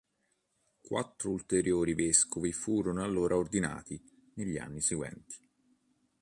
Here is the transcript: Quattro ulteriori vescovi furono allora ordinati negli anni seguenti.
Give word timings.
Quattro 0.81 1.29
ulteriori 1.29 1.93
vescovi 1.93 2.51
furono 2.53 3.03
allora 3.03 3.37
ordinati 3.37 4.01
negli 4.33 4.57
anni 4.57 4.81
seguenti. 4.81 5.37